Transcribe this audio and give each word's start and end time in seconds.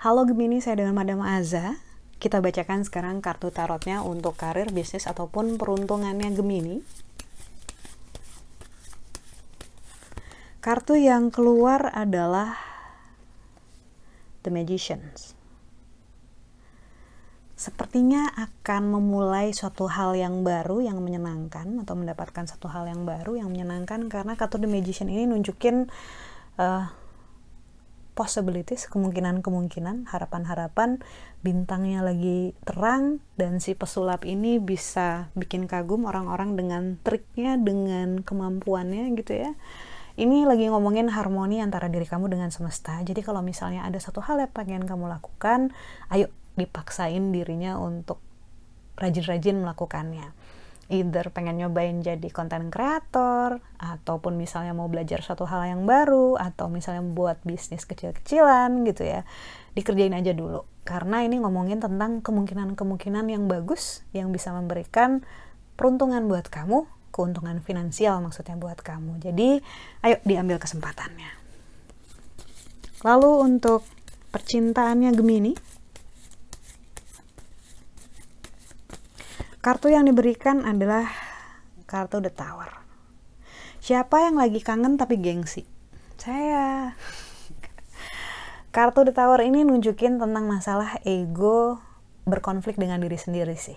Halo 0.00 0.26
Gemini, 0.26 0.58
saya 0.58 0.82
dengan 0.82 0.98
Madam 0.98 1.22
Aza. 1.22 1.78
Kita 2.18 2.42
bacakan 2.42 2.82
sekarang 2.82 3.22
kartu 3.22 3.54
tarotnya 3.54 4.02
untuk 4.02 4.34
karir, 4.34 4.74
bisnis, 4.74 5.06
ataupun 5.06 5.54
peruntungannya 5.54 6.34
Gemini. 6.34 6.82
Kartu 10.58 10.98
yang 10.98 11.30
keluar 11.30 11.94
adalah 11.94 12.58
The 14.44 14.50
Magicians. 14.52 15.39
Sepertinya 17.90 18.30
akan 18.38 18.86
memulai 18.86 19.50
suatu 19.50 19.90
hal 19.90 20.14
yang 20.14 20.46
baru 20.46 20.78
yang 20.78 21.02
menyenangkan 21.02 21.74
atau 21.82 21.98
mendapatkan 21.98 22.46
satu 22.46 22.70
hal 22.70 22.86
yang 22.86 23.02
baru 23.02 23.42
yang 23.42 23.50
menyenangkan 23.50 24.06
karena 24.06 24.38
kartu 24.38 24.62
The 24.62 24.70
Magician 24.70 25.10
ini 25.10 25.26
nunjukin 25.26 25.90
uh, 26.54 26.86
possibilities, 28.14 28.86
kemungkinan-kemungkinan, 28.94 30.06
harapan-harapan, 30.06 31.02
bintangnya 31.42 32.06
lagi 32.06 32.54
terang 32.62 33.18
dan 33.34 33.58
si 33.58 33.74
pesulap 33.74 34.22
ini 34.22 34.62
bisa 34.62 35.34
bikin 35.34 35.66
kagum 35.66 36.06
orang-orang 36.06 36.54
dengan 36.54 36.94
triknya, 37.02 37.58
dengan 37.58 38.22
kemampuannya 38.22 39.18
gitu 39.18 39.34
ya. 39.34 39.58
Ini 40.14 40.46
lagi 40.46 40.70
ngomongin 40.70 41.10
harmoni 41.10 41.58
antara 41.58 41.90
diri 41.90 42.06
kamu 42.06 42.30
dengan 42.30 42.54
semesta. 42.54 43.02
Jadi 43.02 43.18
kalau 43.26 43.42
misalnya 43.42 43.82
ada 43.82 43.98
satu 43.98 44.22
hal 44.22 44.38
yang 44.38 44.54
pengen 44.54 44.86
kamu 44.86 45.10
lakukan, 45.10 45.74
ayo 46.14 46.30
dipaksain 46.60 47.32
dirinya 47.32 47.80
untuk 47.80 48.20
rajin-rajin 49.00 49.64
melakukannya. 49.64 50.36
Either 50.90 51.30
pengen 51.30 51.62
nyobain 51.62 52.02
jadi 52.02 52.28
konten 52.34 52.68
kreator 52.68 53.62
ataupun 53.78 54.34
misalnya 54.34 54.74
mau 54.74 54.90
belajar 54.90 55.22
suatu 55.22 55.46
hal 55.46 55.62
yang 55.70 55.86
baru 55.86 56.34
atau 56.34 56.66
misalnya 56.66 57.06
buat 57.06 57.38
bisnis 57.46 57.86
kecil-kecilan 57.86 58.82
gitu 58.84 59.06
ya 59.06 59.22
dikerjain 59.78 60.12
aja 60.12 60.34
dulu. 60.34 60.66
Karena 60.82 61.22
ini 61.22 61.38
ngomongin 61.38 61.78
tentang 61.78 62.18
kemungkinan-kemungkinan 62.20 63.30
yang 63.30 63.46
bagus 63.46 64.02
yang 64.10 64.34
bisa 64.34 64.50
memberikan 64.50 65.22
peruntungan 65.78 66.26
buat 66.26 66.50
kamu 66.50 66.84
keuntungan 67.14 67.62
finansial 67.62 68.18
maksudnya 68.18 68.58
buat 68.58 68.82
kamu. 68.82 69.22
Jadi 69.22 69.62
ayo 70.02 70.16
diambil 70.26 70.58
kesempatannya. 70.58 71.30
Lalu 73.06 73.30
untuk 73.46 73.86
percintaannya 74.34 75.10
Gemini 75.14 75.52
Kartu 79.60 79.92
yang 79.92 80.08
diberikan 80.08 80.64
adalah 80.64 81.04
kartu 81.84 82.24
The 82.24 82.32
Tower. 82.32 82.80
Siapa 83.84 84.24
yang 84.24 84.40
lagi 84.40 84.64
kangen 84.64 84.96
tapi 84.96 85.20
gengsi? 85.20 85.68
Saya. 86.16 86.96
Kartu 88.76 89.04
The 89.04 89.12
Tower 89.12 89.44
ini 89.44 89.60
nunjukin 89.68 90.16
tentang 90.16 90.48
masalah 90.48 91.04
ego 91.04 91.76
berkonflik 92.24 92.80
dengan 92.80 93.04
diri 93.04 93.20
sendiri 93.20 93.52
sih. 93.60 93.76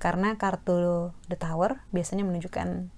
Karena 0.00 0.40
kartu 0.40 1.12
The 1.28 1.36
Tower 1.36 1.84
biasanya 1.92 2.24
menunjukkan 2.24 2.88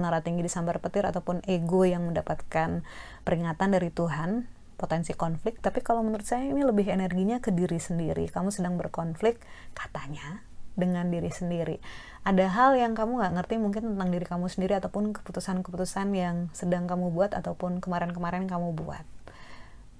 menara 0.00 0.24
tinggi 0.24 0.48
di 0.48 0.48
sambar 0.48 0.80
petir 0.80 1.04
ataupun 1.04 1.44
ego 1.44 1.84
yang 1.84 2.08
mendapatkan 2.08 2.88
peringatan 3.28 3.68
dari 3.76 3.92
Tuhan 3.92 4.48
potensi 4.80 5.12
konflik 5.12 5.60
tapi 5.60 5.84
kalau 5.84 6.00
menurut 6.00 6.24
saya 6.24 6.48
ini 6.48 6.64
lebih 6.64 6.88
energinya 6.88 7.40
ke 7.40 7.48
diri 7.48 7.80
sendiri 7.80 8.28
kamu 8.28 8.52
sedang 8.52 8.76
berkonflik 8.76 9.40
katanya 9.72 10.44
dengan 10.76 11.08
diri 11.08 11.32
sendiri. 11.32 11.80
Ada 12.22 12.52
hal 12.52 12.76
yang 12.76 12.92
kamu 12.92 13.18
nggak 13.18 13.32
ngerti 13.40 13.54
mungkin 13.56 13.82
tentang 13.96 14.08
diri 14.12 14.26
kamu 14.28 14.46
sendiri 14.52 14.76
ataupun 14.76 15.16
keputusan-keputusan 15.16 16.12
yang 16.12 16.52
sedang 16.52 16.84
kamu 16.84 17.10
buat 17.10 17.32
ataupun 17.32 17.80
kemarin-kemarin 17.80 18.46
kamu 18.46 18.76
buat. 18.76 19.02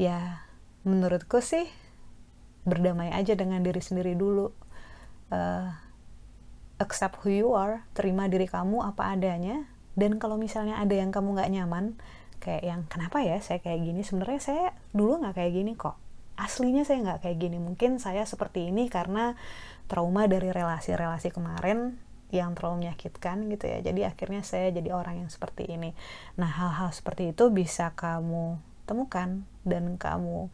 Ya, 0.00 0.42
menurutku 0.82 1.44
sih 1.44 1.68
berdamai 2.64 3.12
aja 3.12 3.36
dengan 3.36 3.60
diri 3.60 3.78
sendiri 3.84 4.16
dulu. 4.16 4.50
Uh, 5.32 5.70
accept 6.80 7.22
who 7.22 7.30
you 7.30 7.54
are, 7.54 7.86
terima 7.94 8.26
diri 8.26 8.48
kamu 8.50 8.82
apa 8.82 9.14
adanya. 9.14 9.68
Dan 9.92 10.16
kalau 10.16 10.40
misalnya 10.40 10.80
ada 10.80 10.96
yang 10.96 11.12
kamu 11.12 11.36
nggak 11.36 11.52
nyaman, 11.52 12.00
kayak 12.40 12.64
yang 12.64 12.80
kenapa 12.88 13.20
ya 13.20 13.38
saya 13.44 13.60
kayak 13.60 13.84
gini, 13.84 14.00
sebenarnya 14.02 14.40
saya 14.40 14.66
dulu 14.90 15.20
nggak 15.22 15.36
kayak 15.36 15.52
gini 15.52 15.72
kok. 15.76 16.00
Aslinya 16.42 16.82
saya 16.82 16.98
nggak 17.06 17.20
kayak 17.22 17.38
gini. 17.38 17.62
Mungkin 17.62 18.02
saya 18.02 18.26
seperti 18.26 18.74
ini 18.74 18.90
karena 18.90 19.38
trauma 19.86 20.26
dari 20.26 20.50
relasi-relasi 20.50 21.30
kemarin 21.30 21.94
yang 22.32 22.56
terlalu 22.56 22.88
menyakitkan 22.88 23.44
gitu 23.52 23.68
ya 23.68 23.84
jadi 23.84 24.08
akhirnya 24.08 24.40
saya 24.40 24.72
jadi 24.72 24.96
orang 24.96 25.20
yang 25.20 25.28
seperti 25.28 25.68
ini 25.68 25.92
nah 26.40 26.48
hal-hal 26.48 26.88
seperti 26.88 27.36
itu 27.36 27.52
bisa 27.52 27.92
kamu 27.92 28.56
temukan 28.88 29.44
dan 29.68 30.00
kamu 30.00 30.48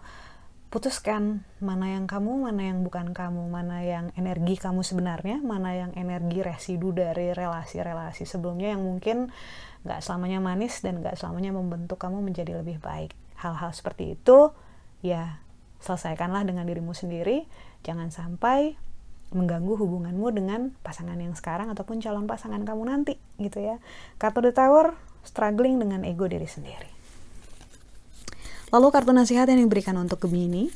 putuskan 0.69 1.49
mana 1.65 1.97
yang 1.97 2.05
kamu, 2.05 2.45
mana 2.45 2.61
yang 2.61 2.85
bukan 2.85 3.17
kamu, 3.17 3.49
mana 3.49 3.81
yang 3.81 4.13
energi 4.21 4.61
kamu 4.61 4.85
sebenarnya, 4.85 5.41
mana 5.41 5.73
yang 5.73 5.97
energi 5.97 6.45
residu 6.45 6.93
dari 6.93 7.33
relasi-relasi 7.33 8.29
sebelumnya 8.29 8.77
yang 8.77 8.85
mungkin 8.85 9.33
gak 9.89 10.05
selamanya 10.05 10.45
manis 10.45 10.85
dan 10.85 11.01
gak 11.01 11.17
selamanya 11.17 11.57
membentuk 11.57 11.97
kamu 11.97 12.21
menjadi 12.21 12.61
lebih 12.61 12.85
baik. 12.85 13.17
Hal-hal 13.41 13.73
seperti 13.73 14.13
itu, 14.21 14.53
ya 15.01 15.41
selesaikanlah 15.83 16.47
dengan 16.47 16.67
dirimu 16.67 16.95
sendiri. 16.95 17.47
Jangan 17.87 18.11
sampai 18.11 18.75
mengganggu 19.29 19.77
hubunganmu 19.77 20.29
dengan 20.33 20.73
pasangan 20.81 21.21
yang 21.21 21.37
sekarang 21.37 21.69
ataupun 21.69 22.01
calon 22.01 22.25
pasangan 22.25 22.65
kamu 22.65 22.83
nanti 22.89 23.21
gitu 23.37 23.61
ya. 23.61 23.77
Kartu 24.17 24.41
The 24.41 24.53
Tower 24.57 24.97
struggling 25.21 25.77
dengan 25.77 26.03
ego 26.09 26.25
diri 26.25 26.49
sendiri. 26.49 26.89
Lalu 28.69 28.87
kartu 28.93 29.13
nasihat 29.17 29.49
yang 29.49 29.65
diberikan 29.65 29.97
untuk 29.97 30.29
Gemini. 30.29 30.69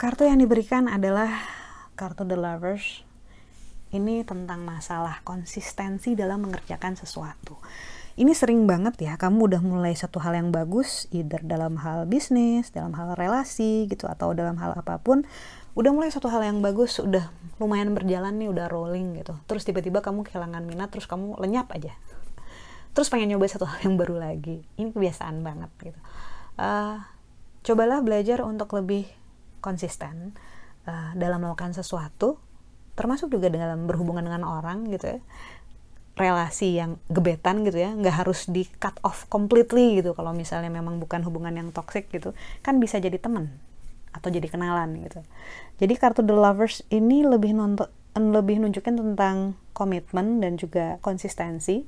Kartu 0.00 0.24
yang 0.24 0.40
diberikan 0.40 0.88
adalah 0.88 1.28
kartu 1.92 2.24
The 2.24 2.36
Lovers. 2.40 3.04
Ini 3.90 4.22
tentang 4.24 4.64
masalah 4.64 5.20
konsistensi 5.26 6.14
dalam 6.14 6.46
mengerjakan 6.46 6.94
sesuatu 6.94 7.58
ini 8.20 8.36
sering 8.36 8.68
banget 8.68 9.00
ya 9.00 9.16
kamu 9.16 9.48
udah 9.48 9.62
mulai 9.64 9.96
satu 9.96 10.20
hal 10.20 10.36
yang 10.36 10.52
bagus 10.52 11.08
either 11.08 11.40
dalam 11.40 11.80
hal 11.80 12.04
bisnis 12.04 12.68
dalam 12.68 12.92
hal 12.92 13.16
relasi 13.16 13.88
gitu 13.88 14.04
atau 14.04 14.36
dalam 14.36 14.60
hal 14.60 14.76
apa 14.76 15.00
pun 15.00 15.24
udah 15.72 15.90
mulai 15.96 16.12
satu 16.12 16.28
hal 16.28 16.44
yang 16.44 16.60
bagus 16.60 17.00
udah 17.00 17.32
lumayan 17.56 17.94
berjalan 17.94 18.34
nih 18.36 18.50
udah 18.50 18.66
rolling 18.66 19.14
gitu. 19.20 19.38
Terus 19.46 19.62
tiba-tiba 19.62 20.02
kamu 20.02 20.26
kehilangan 20.26 20.66
minat 20.66 20.90
terus 20.90 21.06
kamu 21.06 21.38
lenyap 21.38 21.70
aja. 21.70 21.94
Terus 22.90 23.06
pengen 23.06 23.36
nyoba 23.36 23.46
satu 23.46 23.70
hal 23.70 23.78
yang 23.86 23.94
baru 23.94 24.18
lagi. 24.18 24.66
Ini 24.74 24.90
kebiasaan 24.90 25.46
banget 25.46 25.70
gitu. 25.78 26.00
Uh, 26.58 26.98
cobalah 27.62 28.02
belajar 28.02 28.42
untuk 28.42 28.74
lebih 28.74 29.06
konsisten 29.62 30.34
uh, 30.90 31.14
dalam 31.14 31.44
melakukan 31.44 31.70
sesuatu 31.70 32.40
termasuk 32.98 33.32
juga 33.32 33.48
dalam 33.48 33.88
berhubungan 33.88 34.26
dengan 34.26 34.44
orang 34.44 34.84
gitu 34.92 35.16
ya 35.16 35.18
relasi 36.20 36.76
yang 36.76 37.00
gebetan 37.08 37.64
gitu 37.64 37.80
ya 37.80 37.96
nggak 37.96 38.20
harus 38.20 38.44
di 38.52 38.68
cut 38.76 39.00
off 39.00 39.24
completely 39.32 39.98
gitu. 40.04 40.12
Kalau 40.12 40.36
misalnya 40.36 40.68
memang 40.68 41.00
bukan 41.00 41.24
hubungan 41.24 41.56
yang 41.56 41.72
toxic 41.72 42.12
gitu 42.12 42.36
kan 42.60 42.76
bisa 42.76 43.00
jadi 43.00 43.16
teman 43.16 43.48
atau 44.12 44.28
jadi 44.28 44.46
kenalan 44.52 45.00
gitu. 45.00 45.24
Jadi 45.80 45.94
kartu 45.96 46.20
the 46.20 46.36
lovers 46.36 46.84
ini 46.92 47.24
lebih 47.24 47.56
nonton 47.56 47.88
lebih 48.18 48.60
nunjukin 48.60 48.98
tentang 48.98 49.56
komitmen 49.72 50.42
dan 50.42 50.60
juga 50.60 51.00
konsistensi. 51.00 51.86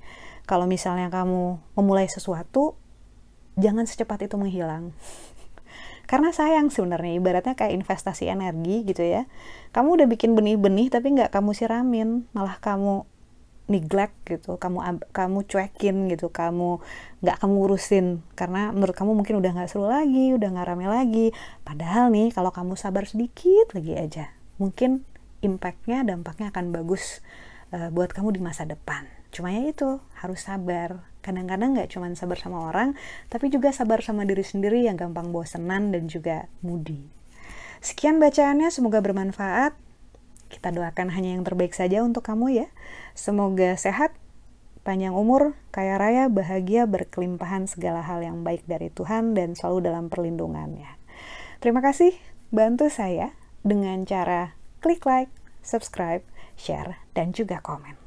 Kalau 0.48 0.64
misalnya 0.64 1.10
kamu 1.12 1.76
memulai 1.76 2.08
sesuatu 2.08 2.78
jangan 3.58 3.84
secepat 3.84 4.26
itu 4.30 4.38
menghilang. 4.38 4.94
Karena 6.10 6.30
sayang 6.34 6.68
sebenarnya 6.70 7.18
ibaratnya 7.18 7.54
kayak 7.58 7.74
investasi 7.84 8.30
energi 8.30 8.86
gitu 8.86 9.02
ya. 9.02 9.26
Kamu 9.74 9.98
udah 10.00 10.06
bikin 10.08 10.36
benih-benih 10.38 10.92
tapi 10.92 11.14
nggak 11.14 11.32
kamu 11.34 11.52
siramin. 11.56 12.28
Malah 12.36 12.58
kamu 12.62 13.06
neglect 13.70 14.14
gitu 14.26 14.58
kamu 14.58 15.02
kamu 15.14 15.46
cuekin 15.46 16.10
gitu 16.10 16.28
kamu 16.28 16.82
nggak 17.22 17.36
kamu 17.38 17.54
urusin. 17.62 18.06
Karena 18.34 18.74
menurut 18.74 18.94
kamu 18.94 19.14
mungkin 19.14 19.38
udah 19.38 19.50
nggak 19.54 19.70
seru 19.70 19.86
lagi 19.86 20.34
udah 20.34 20.48
nggak 20.50 20.66
rame 20.66 20.86
lagi. 20.90 21.26
Padahal 21.62 22.10
nih 22.10 22.34
kalau 22.34 22.50
kamu 22.50 22.74
sabar 22.74 23.06
sedikit 23.06 23.70
lagi 23.76 23.94
aja 23.94 24.24
mungkin 24.60 25.02
impactnya 25.42 26.06
dampaknya 26.06 26.54
akan 26.54 26.70
bagus 26.70 27.18
uh, 27.74 27.90
buat 27.90 28.14
kamu 28.14 28.38
di 28.38 28.40
masa 28.42 28.62
depan. 28.62 29.06
Cuma 29.32 29.50
ya 29.50 29.66
itu 29.70 29.98
harus 30.20 30.44
sabar. 30.44 31.02
Kadang-kadang 31.22 31.78
nggak 31.78 31.90
cuma 31.94 32.10
sabar 32.18 32.38
sama 32.38 32.68
orang 32.70 32.98
tapi 33.30 33.50
juga 33.50 33.70
sabar 33.70 34.02
sama 34.02 34.26
diri 34.26 34.42
sendiri 34.42 34.86
yang 34.86 34.98
gampang 34.98 35.30
bosenan 35.30 35.94
dan 35.94 36.10
juga 36.10 36.50
moody. 36.62 37.02
Sekian 37.82 38.22
bacaannya 38.22 38.70
semoga 38.70 39.02
bermanfaat 39.02 39.74
kita 40.62 40.78
doakan 40.78 41.10
hanya 41.10 41.34
yang 41.34 41.42
terbaik 41.42 41.74
saja 41.74 42.06
untuk 42.06 42.22
kamu 42.22 42.54
ya. 42.54 42.66
Semoga 43.18 43.74
sehat, 43.74 44.14
panjang 44.86 45.10
umur, 45.10 45.58
kaya 45.74 45.98
raya, 45.98 46.30
bahagia, 46.30 46.86
berkelimpahan 46.86 47.66
segala 47.66 47.98
hal 47.98 48.22
yang 48.22 48.46
baik 48.46 48.62
dari 48.70 48.86
Tuhan 48.86 49.34
dan 49.34 49.58
selalu 49.58 49.90
dalam 49.90 50.06
perlindungannya. 50.06 50.86
Terima 51.58 51.82
kasih, 51.82 52.14
bantu 52.54 52.86
saya 52.94 53.34
dengan 53.66 54.06
cara 54.06 54.54
klik 54.78 55.02
like, 55.02 55.34
subscribe, 55.66 56.22
share, 56.54 57.02
dan 57.10 57.34
juga 57.34 57.58
komen. 57.58 57.98